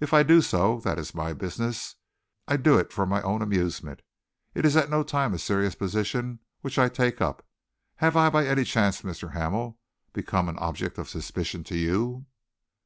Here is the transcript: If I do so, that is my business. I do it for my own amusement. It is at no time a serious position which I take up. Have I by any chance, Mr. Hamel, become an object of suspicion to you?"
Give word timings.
If 0.00 0.14
I 0.14 0.22
do 0.22 0.40
so, 0.40 0.80
that 0.84 0.98
is 0.98 1.14
my 1.14 1.34
business. 1.34 1.96
I 2.48 2.56
do 2.56 2.78
it 2.78 2.94
for 2.94 3.04
my 3.04 3.20
own 3.20 3.42
amusement. 3.42 4.00
It 4.54 4.64
is 4.64 4.74
at 4.74 4.88
no 4.88 5.02
time 5.02 5.34
a 5.34 5.38
serious 5.38 5.74
position 5.74 6.38
which 6.62 6.78
I 6.78 6.88
take 6.88 7.20
up. 7.20 7.44
Have 7.96 8.16
I 8.16 8.30
by 8.30 8.46
any 8.46 8.64
chance, 8.64 9.02
Mr. 9.02 9.32
Hamel, 9.34 9.78
become 10.14 10.48
an 10.48 10.56
object 10.60 10.96
of 10.96 11.10
suspicion 11.10 11.62
to 11.64 11.76
you?" 11.76 12.24